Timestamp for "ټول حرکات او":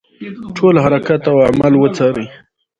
0.57-1.37